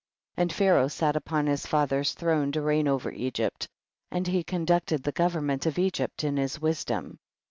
[0.33, 0.41] 7.
[0.41, 3.67] And Pharaoh sal upon liis fa ther's throne to reign over Egypt,
[4.09, 7.19] and he conducted the government of Egypt in his wisdom.